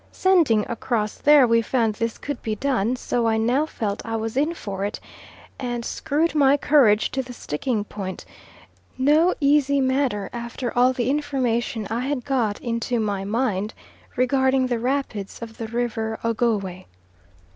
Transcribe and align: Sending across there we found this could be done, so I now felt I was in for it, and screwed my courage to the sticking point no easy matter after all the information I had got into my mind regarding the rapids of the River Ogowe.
Sending 0.11 0.65
across 0.67 1.13
there 1.19 1.45
we 1.45 1.61
found 1.61 1.93
this 1.93 2.17
could 2.17 2.41
be 2.41 2.55
done, 2.55 2.95
so 2.95 3.27
I 3.27 3.37
now 3.37 3.67
felt 3.67 4.03
I 4.03 4.15
was 4.15 4.35
in 4.35 4.55
for 4.55 4.83
it, 4.83 4.99
and 5.59 5.85
screwed 5.85 6.33
my 6.33 6.57
courage 6.57 7.11
to 7.11 7.21
the 7.21 7.33
sticking 7.33 7.83
point 7.83 8.25
no 8.97 9.35
easy 9.39 9.79
matter 9.79 10.27
after 10.33 10.75
all 10.75 10.91
the 10.91 11.11
information 11.11 11.85
I 11.91 11.99
had 12.07 12.25
got 12.25 12.59
into 12.61 12.99
my 12.99 13.25
mind 13.25 13.75
regarding 14.15 14.65
the 14.65 14.79
rapids 14.79 15.39
of 15.39 15.57
the 15.59 15.67
River 15.67 16.17
Ogowe. 16.23 16.85